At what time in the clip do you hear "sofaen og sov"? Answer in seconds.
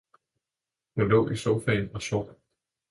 1.43-2.27